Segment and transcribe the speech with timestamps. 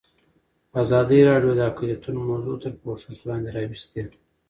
[0.81, 4.01] ازادي راډیو د اقلیتونه موضوع تر پوښښ لاندې راوستې.